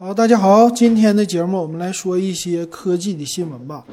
[0.00, 3.84] 好，大家好，今天的节目我们来说一些科技的新闻吧。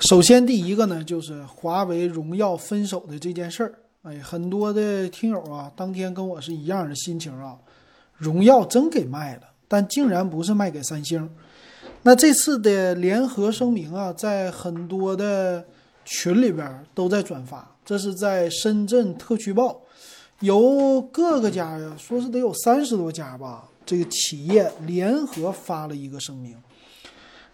[0.00, 3.74] 首先，第一个呢，就是华为、荣耀分手的这件事儿。
[4.04, 7.58] 哎，很多的听友啊，当天跟我是一样的心情啊。
[8.16, 11.28] 荣耀真给卖了，但竟然不是卖给三星。
[12.00, 15.62] 那这次的联合声明啊，在很多的
[16.06, 17.70] 群里边都在转发。
[17.84, 19.78] 这是在深圳特区报，
[20.40, 23.68] 由各个家呀，说是得有三十多家吧。
[23.86, 26.56] 这个企业联合发了一个声明，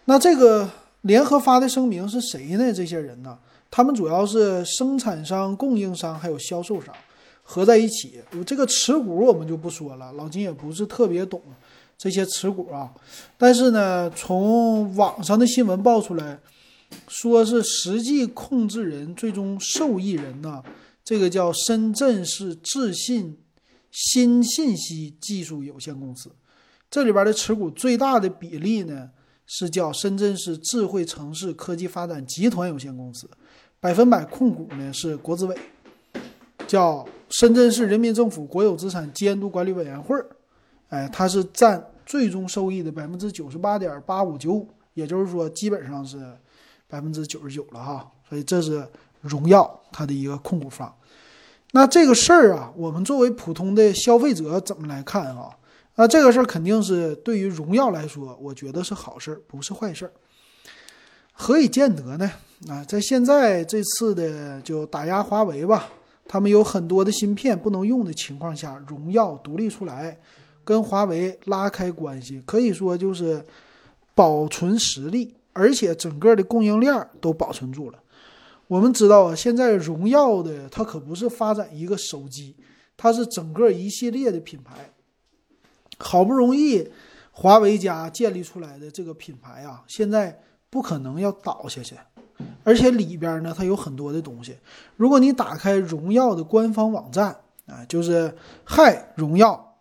[0.04, 0.70] 那这个
[1.02, 2.72] 联合发的声明是谁呢？
[2.72, 3.38] 这些人呢？
[3.70, 6.94] 他们主要是生产商、供应商还有销售商
[7.42, 8.20] 合在一起。
[8.44, 11.40] 这个持股我们就不说了，老金也不是特别懂
[11.96, 12.92] 这些持股啊。
[13.36, 16.38] 但是呢，从网上的新闻爆出来，
[17.08, 20.62] 说是实际控制人、最终受益人呢，
[21.04, 23.38] 这个叫深圳市智信。
[23.90, 26.30] 新信息技术有限公司，
[26.90, 29.10] 这里边的持股最大的比例呢
[29.46, 33.28] 是叫深圳市智慧城市科技发展集团有限公司，
[33.80, 35.58] 百分百控股呢是国资委，
[36.66, 40.16] 叫深圳市人民政府国有资产监督管理委员会
[40.88, 46.18] 哎，它是占最终收益的百分之九十八点八五九五，也就是说基本上是
[46.88, 48.86] 百分之九十九了哈，所以这是
[49.20, 50.92] 荣耀它的一个控股方。
[51.72, 55.50] 那这个事儿啊，我们作为普通的消费者怎么来看啊？
[55.96, 60.12] 那这个事儿肯定是对于荣耀来说，我觉得是好事儿，不是坏事儿。
[61.32, 62.30] 何以见得呢？
[62.68, 65.88] 啊，在现在这次的就打压华为吧，
[66.26, 70.18] 他们有很多的芯片不能用的情况下，荣耀独立出来，
[70.64, 73.44] 跟华为拉开关系，可以说就是
[74.14, 77.98] 保存实力，而且整个的供应链都保存住了。
[78.70, 82.54] 我们知道啊，现在荣耀的它可不是发展一个手机，
[82.96, 84.92] 它是整个一系列的品牌。
[85.98, 86.88] 好不容易
[87.32, 91.96] 华为家建立出来的这个品牌啊，现在不可能要倒下去。
[92.62, 94.56] 而且里边呢，它有很多的东西。
[94.96, 98.32] 如果你打开荣耀的官方网站啊，就是
[98.62, 99.78] 嗨荣耀，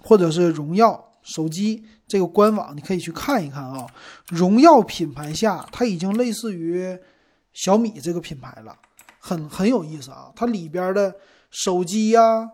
[0.00, 3.86] 或者是荣耀手机这个官网，你可以去看一看啊。
[4.28, 6.98] 荣耀品牌下，它已经类似于。
[7.52, 8.76] 小米这个品牌了，
[9.18, 10.32] 很很有意思啊！
[10.34, 11.14] 它里边的
[11.50, 12.48] 手机呀、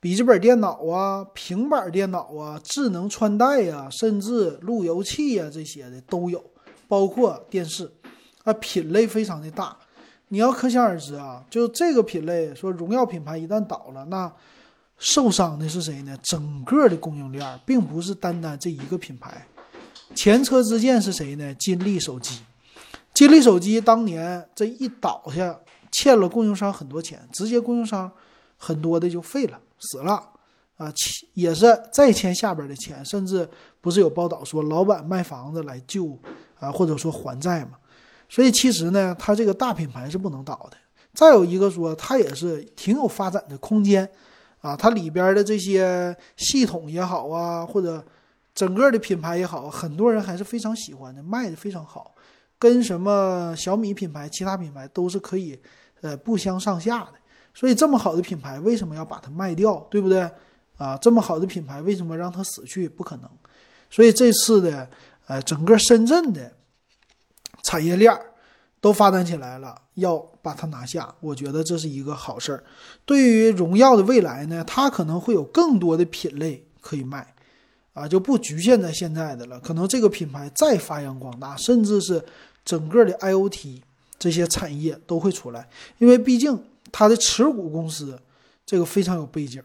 [0.00, 6.44] 笔记本电脑啊、平板电脑啊、智能穿戴呀，甚至路由器呀这些的都有，
[6.88, 7.90] 包括电视，
[8.44, 9.76] 啊，品类非常的大。
[10.28, 14.32] 你要可想而知啊，就这个品类，说荣耀品牌一旦倒了，那
[14.98, 16.16] 受伤的是谁呢？
[16.22, 19.46] 整个的供应链，并不是单单这一个品牌，
[20.14, 21.54] 前车之鉴是谁呢？
[21.54, 22.40] 金立手机。
[23.20, 25.54] 金立手机当年这一倒下，
[25.92, 28.10] 欠了供应商很多钱，直接供应商
[28.56, 30.12] 很多的就废了，死了
[30.78, 30.90] 啊！
[30.92, 33.46] 欠也是再欠下边的钱，甚至
[33.82, 36.18] 不是有报道说老板卖房子来救
[36.58, 37.72] 啊，或者说还债嘛。
[38.26, 40.78] 所以其实呢，它这个大品牌是不能倒的。
[41.12, 44.10] 再有一个说，它也是挺有发展的空间
[44.62, 48.02] 啊，它里边的这些系统也好啊，或者
[48.54, 52.14] 整个的品牌也好，很多人还是非常喜欢的，卖的非常好。
[52.60, 55.58] 跟什么小米品牌、其他品牌都是可以，
[56.02, 57.14] 呃，不相上下的。
[57.54, 59.76] 所以这么好的品牌，为什么要把它卖掉？
[59.90, 60.30] 对不对？
[60.76, 62.86] 啊，这么好的品牌，为什么让它死去？
[62.86, 63.30] 不可能。
[63.90, 64.88] 所以这次的，
[65.26, 66.52] 呃，整个深圳的
[67.62, 68.26] 产业链儿
[68.78, 72.62] 都发展起来了，要把它拿下，我觉得这是一个好事儿。
[73.06, 77.34] 对于荣耀的未来呢，它可能会有更多的品类可以卖，
[77.94, 79.58] 啊，就不局限在现在的了。
[79.60, 82.22] 可能这个品牌再发扬光大，甚至是。
[82.70, 83.80] 整个的 IOT
[84.16, 86.56] 这些产业都会出来，因为毕竟
[86.92, 88.16] 它的持股公司
[88.64, 89.60] 这个非常有背景，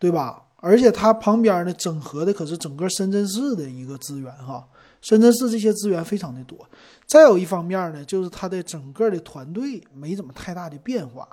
[0.00, 0.42] 对吧？
[0.56, 4.66] 而且它旁边呢整合的可是整个深圳市的一个资源哈，
[5.00, 6.58] 深圳市这些资源非常的多。
[7.06, 11.28] 再有一方面呢，就是它的整个的团队没怎么太大的变化，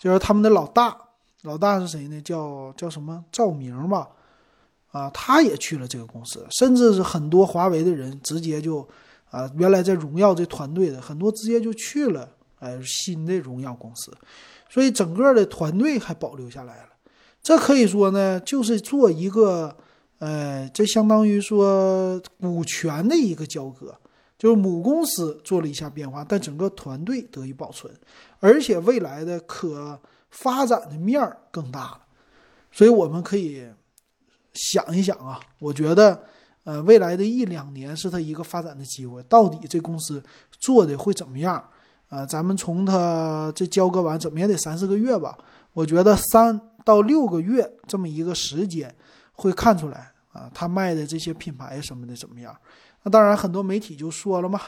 [0.00, 0.96] 就是他们的老大，
[1.42, 2.18] 老大是谁呢？
[2.22, 4.08] 叫叫什么赵明吧？
[4.92, 8.88] 啊，他也去了这个公司，甚至是很多华为的人直接就。
[9.32, 14.14] 啊，原来在荣耀这团队的很多直接就去了，哎，新的荣耀公司，
[14.68, 16.90] 所以整个的团队还保留下来了。
[17.42, 19.74] 这可以说呢，就是做一个，
[20.18, 23.96] 呃，这相当于说股权的一个交割，
[24.38, 27.90] 就是母公司做了一下变化，但整个团队得以保存，
[28.38, 29.98] 而且未来的可
[30.30, 32.00] 发展的面儿更大了。
[32.70, 33.66] 所以我们可以
[34.52, 36.22] 想一想啊，我觉得。
[36.64, 40.22] 呃，未来的一两年是他一个发展的机会，到底这公司
[40.60, 41.62] 做的会怎么样？
[42.08, 45.36] 呃，咱们从他这交割完，怎么也得三四个月吧？
[45.72, 48.94] 我觉得三到六个月这么一个时间
[49.32, 52.54] 会看出来啊，他卖的这些品牌什么的怎么样？
[53.02, 54.60] 那当然，很多媒体就说了嘛，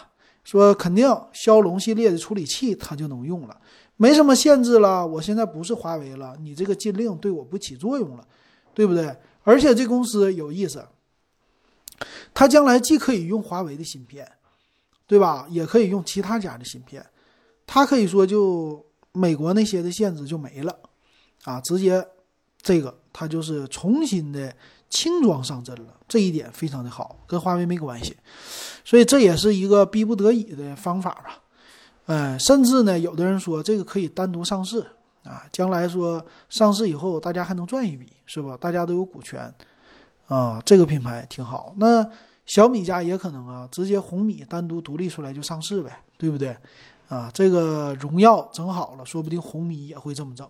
[0.43, 3.57] 说肯定骁龙系列的处理器它就能用了，
[3.97, 5.07] 没什么限制了。
[5.07, 8.27] 我现在不是华为了，你这个禁令对我不起作用了，
[8.73, 9.15] 对不对？
[9.43, 10.85] 而且这公司有意思，
[12.33, 14.31] 它将来既可以用华为的芯片，
[15.07, 15.47] 对吧？
[15.51, 17.05] 也可以用其他家的芯片，
[17.67, 20.79] 它可以说就美国那些的限制就没了，
[21.45, 22.07] 啊，直接
[22.61, 24.55] 这个它就是重新的。
[24.91, 28.17] 轻装上阵了，这一点非常的好，跟华为没关系，
[28.85, 31.43] 所以这也是一个逼不得已的方法吧。
[32.07, 34.87] 嗯，甚至呢，有的人说这个可以单独上市
[35.25, 38.57] 啊，将来说上市以后大家还能赚一笔，是吧？
[38.57, 39.53] 大家都有股权
[40.27, 41.75] 啊，这个品牌挺好。
[41.77, 42.09] 那
[42.47, 46.57] 小米家也可能啊，直接红米单独独立出来就上市呗，对不对？
[47.09, 50.49] 啊，这个荣耀整好了，说不定红米也会这么整。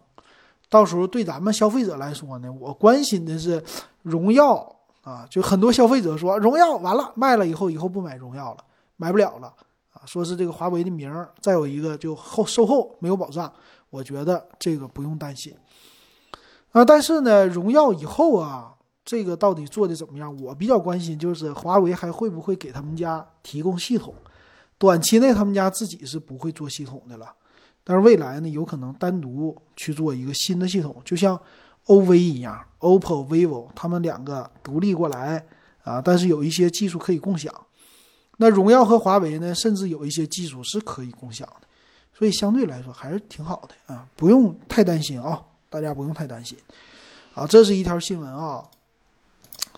[0.71, 3.63] 到时候对咱们消费者来说呢，我关心的是
[4.03, 8.65] 荣耀啊，就很多消费者说荣耀完了卖了以后，以后不买荣耀了，
[8.97, 9.53] 买不了了
[9.93, 13.53] 啊，说是这个华为的名儿，再有一个就后售后没有保障，
[13.91, 15.55] 我觉得这个不用担心
[16.73, 16.85] 啊。
[16.85, 18.75] 但是呢，荣耀以后啊，
[19.05, 20.35] 这个到底做的怎么样？
[20.41, 24.15] 我比较关心就是华为还会不会给他们家提供系统？
[24.79, 27.33] 短期内他们家自己是不会做系统的了。
[27.85, 31.39] 但是未来呢，有可能单独去做一个新的系统，就像
[31.87, 35.45] OV 一样，OPPO、vivo 他们两个独立过来
[35.83, 37.55] 啊，但是有一些技术可以共享。
[38.39, 41.69] 那荣耀和华为呢，甚至有一些技术是可以共享的，
[42.13, 46.57] 所以相对来说还是挺好的啊，不用太担心啊，大家不用太担心
[47.35, 47.47] 啊。
[47.47, 48.65] 这是一条新闻啊。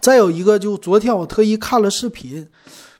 [0.01, 2.49] 再有一个，就昨天我特意看了视频。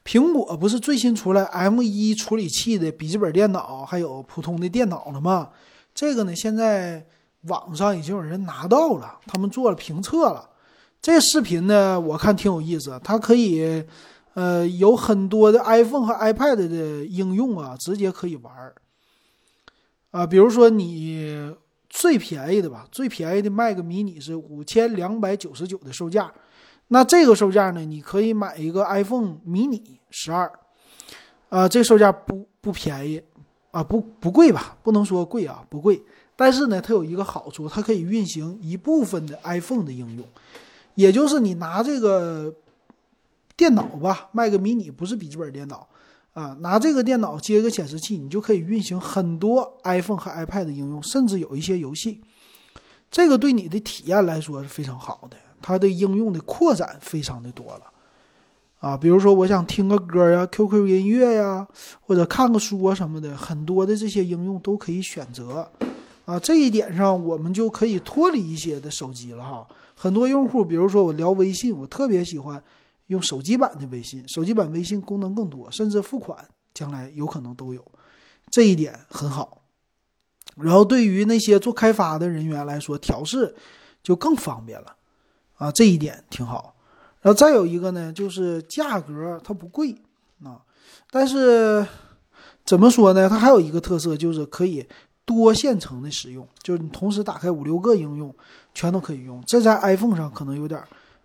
[0.05, 5.51] 苹果不是最新出来 M1 处理器的笔记本电脑，还有普通的电脑了吗？
[5.93, 7.05] 这个呢，现在
[7.43, 10.51] 网上已经有人拿到了，他们做了评测了。
[11.03, 13.85] 这视频呢，我看挺有意思，它可以，
[14.35, 18.75] 呃，有很多的 iPhone 和 iPad 的应用啊，直接可以玩儿。
[20.13, 21.53] 啊，比如说你
[21.91, 26.33] 最便宜的吧，最便宜的 Mac mini 是五千两百九十九的售价。
[26.89, 27.81] 那这个售价呢？
[27.81, 30.51] 你可以买一个 iPhone mini 十二，
[31.49, 33.21] 啊，这售价不不便宜，
[33.73, 34.77] 啊，不不贵吧？
[34.83, 36.01] 不能说贵啊，不贵。
[36.37, 40.25] 但是呢，它有一个好处，它可以运行一部分的 iPhone 的应用，
[40.95, 42.55] 也就是你拿这个
[43.57, 45.89] 电脑吧，卖个 mini 不是笔记本电脑
[46.35, 52.21] 啊，拿这个电脑接个显示器，你就可以运行很多 iPhone 和 iPad 的应用，甚至有一些游戏，
[53.11, 55.37] 这个对你的体验来说是非常好的。
[55.61, 57.93] 它的应用的扩展非常的多了，
[58.79, 61.67] 啊，比如说我想听个歌呀，QQ 音乐呀，
[62.01, 65.71] 或者看个书啊什么的，很多的这些应用都可以选择，
[66.25, 69.67] 啊，这一点上我们就可以脱离一些的手机了哈。
[69.95, 72.63] 很多用户，比如说我聊微信，我特别喜欢
[73.07, 77.83] 用手机版的微信，手机版微信功能更多，甚至付款将来有可能都有，
[78.51, 79.63] 这一点很好。
[80.57, 83.55] 然后对于那些做开发的人员来说，调试
[84.03, 84.96] 就更方便了。
[85.57, 86.75] 啊，这一点挺好，
[87.23, 89.97] 然后再有一个呢，就是价格它不贵
[90.45, 90.61] 啊，
[91.11, 91.87] 但是
[92.65, 93.29] 怎么说呢？
[93.29, 94.87] 它还有一个特色就是可以
[95.25, 98.35] 多线程的使用，就是你同时打开五六个应用，
[98.75, 99.43] 全都可以用。
[99.47, 100.83] 这在 iPhone 上可能有点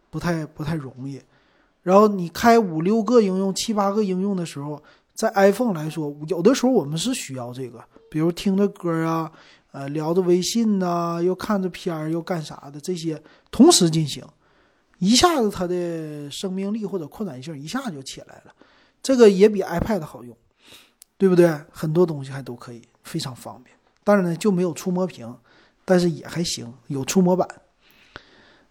[0.09, 1.21] 不太不太容易。
[1.83, 4.81] 然后你开五六个应用、七八个应用的时候，
[5.21, 9.31] 在 iPhone 来说，有的时候我们是需要这个，比如听着歌啊。
[9.71, 14.21] 呃，聊着微信呐，又看着片儿，又干啥的，这些同时进行，
[14.97, 18.53] 一下子它的生命力或者扩展性一下就起来了。
[19.01, 20.35] 这个也比 iPad 好用，
[21.17, 21.55] 对不对？
[21.71, 23.73] 很多东西还都可以，非常方便。
[24.03, 25.33] 当然呢，就没有触摸屏，
[25.85, 27.47] 但是也还行，有触摸板。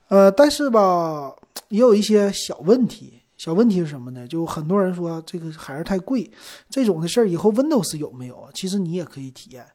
[0.09, 1.35] 呃，但是吧，
[1.69, 3.20] 也有一些小问题。
[3.41, 4.29] 小问题是什么呢？
[4.29, 6.31] 就很多人说这个还是太贵，
[6.69, 8.51] 这种的事儿以后 Windows 有没有？
[8.53, 9.67] 其实你也可以体验。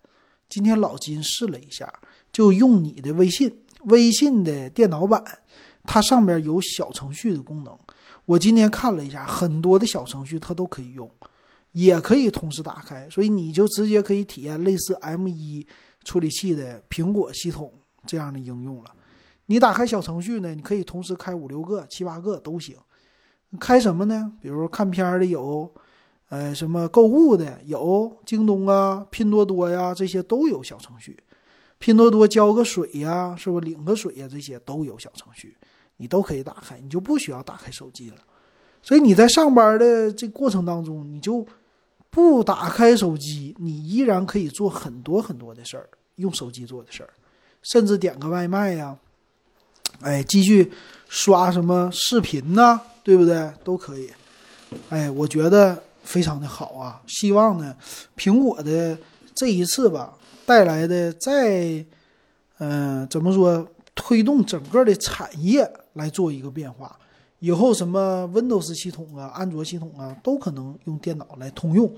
[0.47, 1.91] 今天老金试了一下，
[2.31, 5.23] 就用你的微信，微信的电脑版，
[5.83, 7.75] 它上面有小程序的功能。
[8.25, 11.09] 我今天看了一下，很多的小程序它都可以用，
[11.71, 15.65] 也可以同时打开，所以你就直接可以体验类似 M1
[16.03, 17.73] 处理器的苹果系统
[18.05, 18.91] 这样的应用了。
[19.47, 22.75] 你打开小程序呢，你可以同时开五六个、七八个都行。
[23.57, 24.31] 开什么呢？
[24.41, 25.71] 比如看片的有。
[26.29, 31.15] 呃，什么购物的有京东啊、拼多多呀，这些都有小程序。
[31.77, 35.55] 拼多多交个水呀，是不领个水呀，这些都有小程序，
[35.97, 38.17] 你都可以打开，你就不需要打开手机了。
[38.81, 41.45] 所以你在上班的这过程当中，你就
[42.09, 47.09] 不打开手机，你依然可以做很多很多的事儿，用手机做的事儿，
[47.61, 48.97] 甚至点个外卖呀，
[50.01, 50.71] 哎，继续
[51.07, 53.53] 刷什么视频呐，对不对？
[53.63, 54.09] 都可以。
[54.89, 56.99] 哎，我觉得非常的好啊！
[57.05, 57.75] 希望呢，
[58.17, 58.97] 苹果的
[59.35, 61.85] 这一次吧带来的再，
[62.57, 66.97] 嗯，怎么说，推动整个的产业来做一个变化。
[67.39, 71.95] 以后什么 Windows 系统啊、安卓系统啊，都可能用电脑来通用。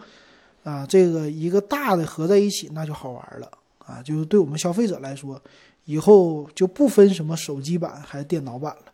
[0.66, 3.50] 啊，这个一个大的合在一起，那就好玩了
[3.80, 4.04] 啊！
[4.04, 5.42] 就是对我们消费者来说，
[5.86, 8.92] 以后就不分什么手机版还是电脑版了，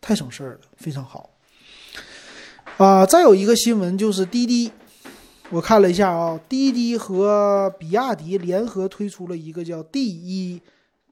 [0.00, 1.28] 太省事儿了，非常好。
[2.78, 4.70] 啊，再有一个新闻就是滴滴，
[5.48, 10.60] 我看了一下啊，滴滴和比亚迪联合推出了一个叫第一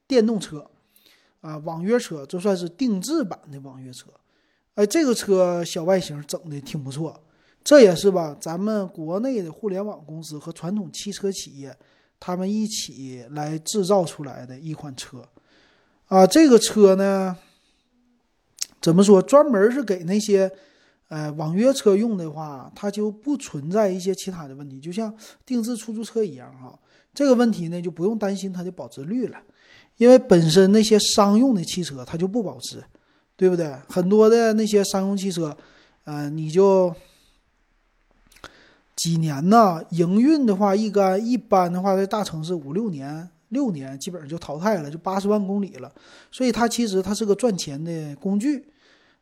[0.06, 0.66] 电动车，
[1.40, 4.11] 啊，网约车，这算是定制版的网约车。
[4.75, 7.18] 哎，这个车小外形整的挺不错。
[7.62, 11.75] 这也是吧，咱们国内的互联网公司和传统汽车企业，
[12.21, 15.26] 他们一起来制造出来的一款车，
[16.09, 17.35] 啊，这个车呢，
[18.83, 20.52] 怎么说，专门是给那些，
[21.09, 26.79] 呃，网约车用的话，它就不存在一些其他的问题，就像定制出租车一样哈。
[27.13, 29.39] 这个问题呢，就不用担心它的保值率了，
[29.97, 32.83] 因为本身那些商用的汽车它就不保值，
[33.37, 33.75] 对不对？
[33.89, 35.57] 很多的那些商用汽车，
[36.05, 36.95] 嗯，你就。
[38.97, 39.83] 几年呢？
[39.91, 45.93] 营运的话，一般一般的话，在大城市五六年、六年，基本上就淘汰了，就八十万公里了。
[46.31, 48.65] 所以它其实它是个赚钱的工具，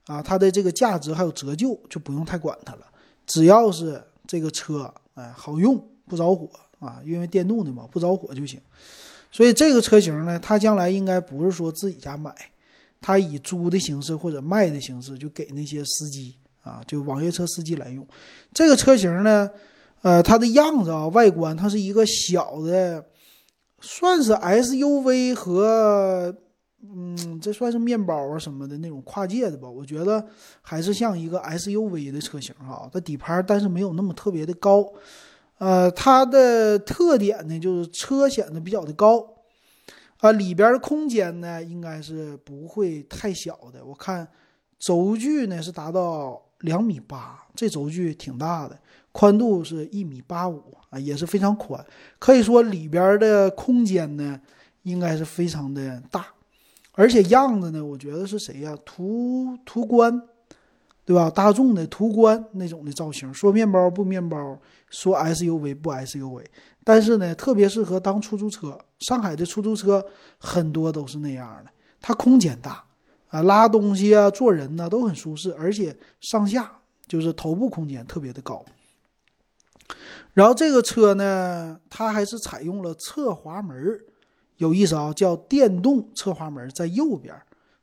[0.06, 2.86] 啊，它的这个价值还有折旧就不用太管它了。
[3.26, 8.60] 只要是这个车，哎，好用不着火啊，因为电动的嘛，不着火就行。
[9.30, 12.34] 所以这个车型呢，它将来应该不是说自己家买，
[13.00, 16.36] 它以租的形式或者卖的形式，就给那些司机。
[16.62, 18.06] 啊，就网约车司机来用，
[18.54, 19.50] 这个车型呢，
[20.02, 23.04] 呃，它的样子啊，外观它是一个小的，
[23.80, 26.32] 算是 SUV 和，
[26.82, 29.68] 嗯，这算是面包啊什么的那种跨界的吧？
[29.68, 30.26] 我觉得
[30.60, 32.88] 还是像一个 SUV 的车型哈。
[32.92, 34.92] 它底盘但是没有那么特别的高，
[35.58, 39.26] 呃，它的特点呢就是车显得比较的高，
[40.18, 43.84] 啊，里边的空间呢应该是不会太小的。
[43.84, 44.26] 我看
[44.78, 46.42] 轴距呢是达到。
[46.62, 48.78] 两米八，这轴距挺大的，
[49.10, 51.84] 宽度是一米八五啊，也是非常宽，
[52.20, 54.40] 可以说里边的空间呢，
[54.84, 56.24] 应该是非常的大，
[56.92, 58.76] 而且样子呢，我觉得是谁呀？
[58.84, 60.22] 途途观，
[61.04, 61.30] 对吧？
[61.30, 64.58] 大众的途观那种的造型，说面包不面包，
[64.90, 66.44] 说 SUV 不 SUV，
[66.84, 68.78] 但是呢，特别适合当出租车。
[69.00, 70.04] 上海的出租车
[70.38, 71.70] 很多都是那样的，
[72.00, 72.84] 它空间大。
[73.28, 76.70] 啊，拉东西啊，坐人呢都很舒适，而且上下
[77.06, 78.62] 就是头部空间特别的高。
[80.34, 83.98] 然后这个车呢，它还是采用了侧滑门
[84.62, 87.34] 有意思啊，叫电动侧滑门在右边，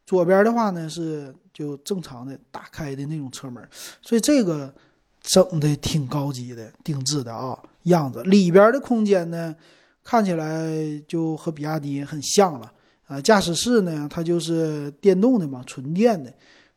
[0.05, 3.61] 左边的话呢是就正常的打开的那种车门，
[4.01, 4.73] 所以这个
[5.21, 8.23] 整的挺高级的，定制的啊样子。
[8.23, 9.53] 里边的空间呢，
[10.03, 10.69] 看起来
[11.05, 12.71] 就和比亚迪很像了。
[13.07, 16.31] 啊，驾驶室呢，它就是电动的嘛，纯电的，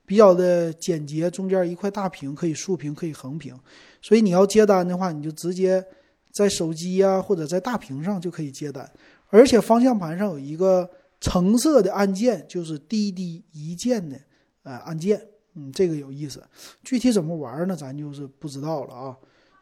[0.07, 3.55] 比较的简洁，中间一块大屏可以竖屏，可以横屏，
[4.01, 5.85] 所以你要接单的话，你就直接
[6.33, 8.91] 在手机呀或者在大屏上就可以接单，
[9.33, 14.15] 而且方向盘上有一个橙色的按键，就是滴滴一键的
[14.63, 15.19] 呃按键，
[15.55, 16.45] 嗯，这个有意思，
[16.85, 17.75] 具体怎么玩呢？
[17.75, 19.17] 咱就是不知道了啊，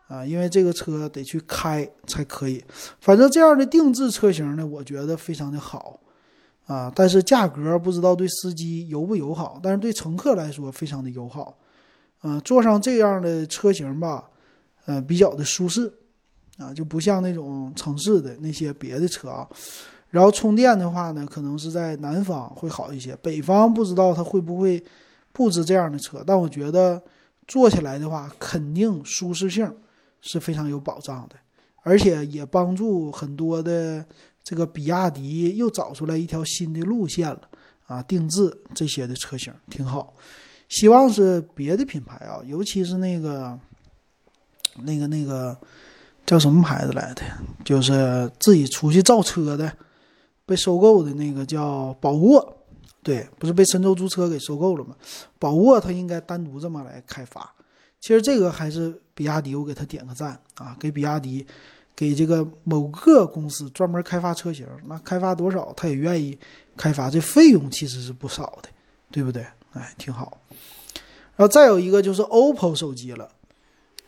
[0.08, 2.64] 啊，因为这个车得去开才可以，
[3.00, 6.00] 反正这样的定制车型呢，我觉得非常的好。
[6.66, 11.58] 啊，但是价格不知道对司机友不友好，但是对乘客来说非常的友好。
[12.22, 14.30] 嗯，坐上这样的车型吧，
[14.84, 15.92] 呃，比较的舒适，
[16.60, 19.48] 啊，就不像那种城市的那些别的车啊。
[20.10, 24.82] 然后充电的话呢，可能是在南方会好一些，北方不知道它会不会
[25.32, 26.22] 布置这样的车。
[26.26, 27.02] 但我觉得
[27.48, 29.72] 坐起来的话，肯定舒适性
[30.20, 31.36] 是非常有保障的，
[31.82, 34.04] 而且也帮助很多的。
[34.42, 37.42] 这个比亚迪又找出来一条新的路线了
[37.86, 38.02] 啊！
[38.02, 40.14] 定制这些的车型挺好，
[40.70, 43.56] 希望是别的品牌啊，尤其是那个、
[44.82, 45.56] 那个、那个
[46.30, 47.22] 叫什么牌子来的，
[47.64, 49.72] 就是自己出去造车的，
[50.46, 52.56] 被收购的那个叫宝沃，
[53.02, 54.94] 对，不是被神州租车给收购了吗？
[55.40, 57.52] 宝沃它应该单独这么来开发。
[57.98, 61.44] 其实这个还是比亚迪，我给他点个赞啊，给比亚迪。
[61.96, 66.38] 给这个某个公司专门开发车型，那开发多少他也愿意
[66.76, 68.68] 开发，这费用其实是不少的，
[69.10, 69.44] 对不对？
[69.72, 70.40] 哎，挺好。
[71.34, 73.28] 然后再有一个就是 OPPO 手机了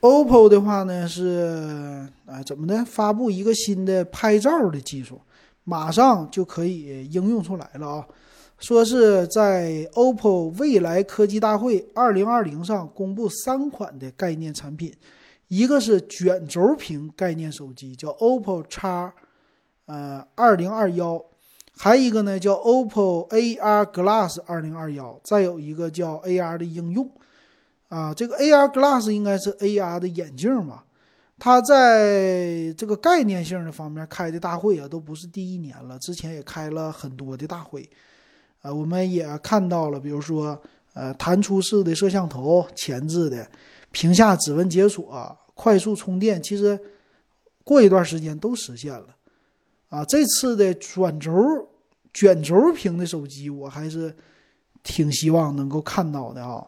[0.02, 2.84] ，OPPO 的话呢是哎怎么的？
[2.84, 5.18] 发布一个新的拍照的技术，
[5.64, 8.06] 马上就可以应用出来了啊！
[8.58, 14.94] 说是在 OPPO 未来科技大会2020上公布三款的概念产品，
[15.48, 19.12] 一个是卷轴屏概念手机，叫 OPPO X，
[19.86, 21.24] 呃2021，
[21.76, 27.10] 还一个呢叫 OPPO AR Glass 2021，再有一个叫 AR 的应用，
[27.92, 30.82] 啊，这个 AR Glass 应该是 AR 的眼镜吧。
[31.38, 37.86] 它在这个概念性的方面开的大会啊，都不是第一年了，之前也开了很多的大会，
[38.62, 40.58] 呃，我们也看到了，比如说，
[40.94, 43.46] 呃，弹出式的摄像头、前置的、
[43.90, 46.80] 屏下指纹解锁、快速充电，其实
[47.62, 49.08] 过一段时间都实现了，
[49.90, 51.30] 啊，这次的转轴
[52.14, 54.16] 卷轴屏的手机，我还是
[54.82, 56.64] 挺希望能够看到的啊。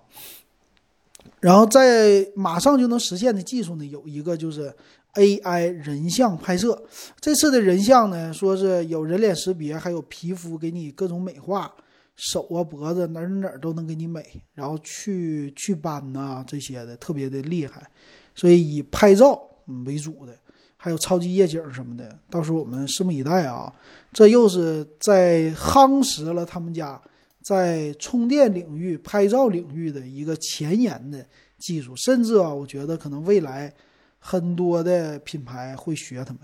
[1.45, 4.75] 然后在马上就能实现的技术呢，有一个就是
[5.13, 6.83] AI 人像拍摄。
[7.21, 11.71] 这次的人像呢，说是有人脸识别，还有皮肤给你各种美化，
[12.17, 14.25] 手啊、脖子哪儿哪儿都能给你美，
[14.55, 17.91] 然后去祛斑呐这些的，特别的厉害。
[18.35, 19.39] 所以以拍照
[19.85, 20.35] 为主的，
[20.79, 23.71] 还有超级夜景什么的，到时候我们拭目以待啊！
[24.15, 26.99] 这又是在夯实了他们家。
[27.45, 31.23] 在充电领域、拍照领域的一个前沿的
[31.59, 33.71] 技术，甚至啊，我觉得可能未来
[34.19, 36.41] 很多的品牌会学他们，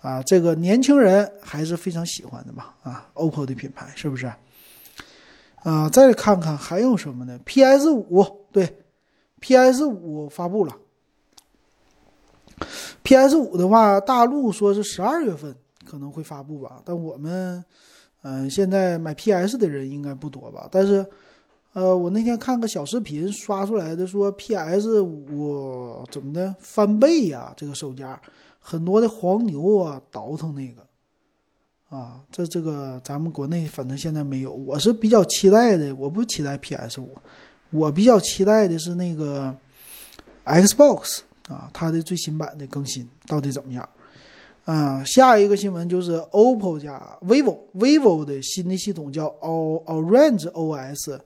[0.00, 4.32] 啊，这个年轻人还是非常喜欢的嘛，啊，OPPO 的品牌是不是？
[5.56, 8.78] 啊，再看看还有什么呢？PS 五对
[9.38, 10.74] ，PS 五发布了
[13.02, 17.62] ，PS 五的话，大陆说是十二月份可能会发布吧，但我们。
[18.22, 20.68] 嗯，现在买 PS 的人应该不多吧？
[20.70, 21.04] 但是，
[21.72, 27.52] 呃，我那天看个小视频刷出来的，说 PS 五怎么的翻倍呀？
[27.56, 28.20] 这个售价，
[28.60, 34.52] 很多的黄牛啊倒腾那个，啊，这这个咱们国内反正现在没有。
[34.52, 37.16] 我是比较期待的，我不期待 PS 五，
[37.70, 39.52] 我比较期待的是那个
[40.44, 43.88] Xbox 啊，它的最新版的更新到底怎么样？
[44.64, 51.18] 啊，下一个新闻就是 OPPO 加 vivo，vivo 的新的系统叫 Orange OS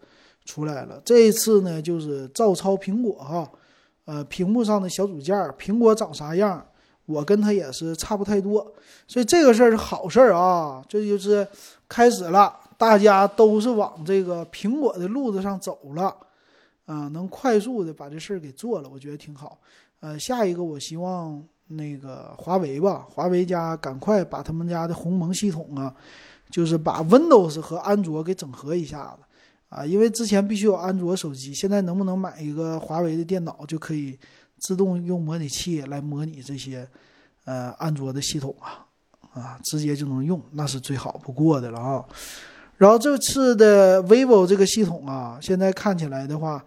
[0.47, 0.99] 出来了。
[1.05, 3.51] 这一次呢，就是照抄苹果哈，
[4.07, 6.67] 呃，屏幕上的小组件，苹果长啥样，
[7.05, 8.73] 我跟它也是差不太多，
[9.07, 11.47] 所以这个事儿是好事儿啊，这就是
[11.87, 16.05] 开始了，大家都是往这个苹果的路子上走了，
[16.87, 19.59] 啊，能快速的把这事儿给做了，我觉得挺好。
[20.01, 21.47] 呃，下一个我希望。
[21.69, 25.93] 那个华为吧，华为家赶快把他们家的鸿蒙系统啊，
[26.51, 29.25] 就是把 Windows 和安卓给整合一下子
[29.69, 34.17] 啊，因为之前必须有安卓手机，现在能不能买一个华为的电脑就可以
[34.61, 36.89] 自动用模拟器来模拟这些
[37.45, 38.87] 呃安卓的系统啊
[39.35, 42.05] 啊，直接就能用，那是最好不过的了啊。
[42.77, 46.65] 然后这次的 vivo 这个系统啊，现在看起来的话，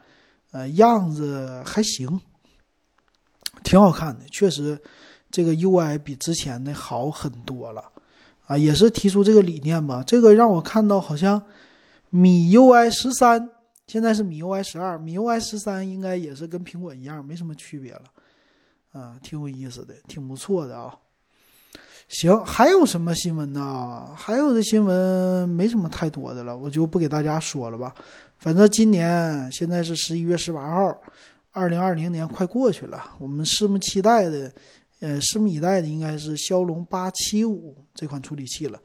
[0.52, 2.20] 呃，样子还行。
[3.64, 4.80] 挺好看的，确实，
[5.30, 7.84] 这个 UI 比之前的好很多了，
[8.48, 10.04] 啊，也是提出这个理念吧。
[10.06, 11.42] 这个让我看到好像
[12.10, 13.50] 米 UI 十三，
[13.88, 18.04] 现在是米 UI 十二，米 UI 十三应该也是跟苹果一样，没什么区别了，
[18.92, 20.96] 啊，挺有意思的，挺不错的啊。
[22.08, 24.10] 行，还有什么新闻呢？
[24.16, 27.94] 还有的新闻没什么太多的了，我就不给大家说了吧。
[28.40, 31.00] 反正今年现在是十一月十八号。
[31.52, 34.52] 二零二零年快过去了，我们拭目期待的，
[35.00, 38.80] 呃，拭目以待的应该是骁龙八七五这款处理器了。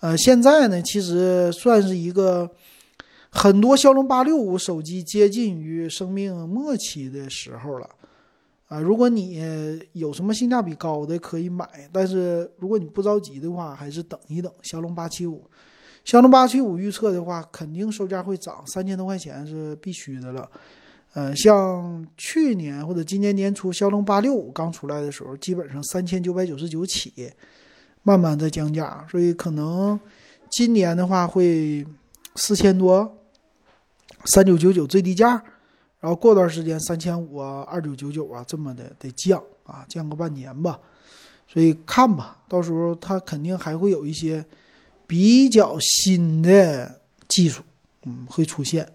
[0.00, 2.50] 呃，现在呢，其实算是一个
[3.30, 7.88] 很多骁龙八六五手机接近于生命末期的时候了。
[8.68, 9.40] 啊，如果你
[9.92, 14.52] 有什么性价比高的可以买，但是如果你不着急的话，还是等一等。
[14.62, 15.42] 骁龙八七五，
[16.04, 20.50] 骁龙八七五预测的话，肯定售价会涨三千多块钱是必须的了。
[21.18, 27.12] 呃，像去年或者今年年初，骁龙八六五刚出来的时候，基本上三千九百九十九起，
[28.04, 29.98] 慢慢在降价，所以可能
[30.48, 31.84] 今年的话会
[32.36, 33.18] 四千多，
[34.26, 35.42] 三九九九最低价，
[35.98, 40.78] 然后过段时间三千五啊，二九九九啊，这么的得降啊，降个半年吧，
[41.48, 44.44] 所以看吧，到时候它肯定还会有一些
[45.04, 47.64] 比较新的技术，
[48.04, 48.88] 嗯，会出现。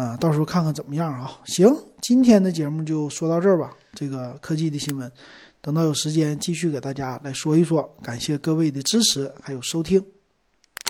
[0.00, 1.30] 啊，到时候看看怎么样啊？
[1.44, 3.70] 行，今天的节目就说到这儿吧。
[3.92, 5.12] 这个科技的新闻，
[5.60, 7.82] 等到有时间继续给大家来说一说。
[8.02, 10.02] 感谢各位的支持还有收听。